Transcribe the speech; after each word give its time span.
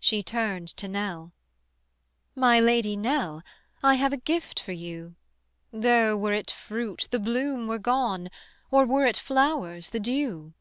She 0.00 0.20
turned 0.20 0.66
to 0.78 0.88
Nell: 0.88 1.32
"My 2.34 2.58
Lady 2.58 2.96
Nell, 2.96 3.44
I 3.84 3.94
have 3.94 4.12
a 4.12 4.16
gift 4.16 4.58
for 4.58 4.72
you; 4.72 5.14
Though, 5.72 6.16
were 6.16 6.32
it 6.32 6.50
fruit, 6.50 7.06
the 7.12 7.20
bloom 7.20 7.68
were 7.68 7.78
gone, 7.78 8.30
Or, 8.72 8.84
were 8.84 9.06
it 9.06 9.16
flowers, 9.16 9.90
the 9.90 10.00
dew. 10.00 10.54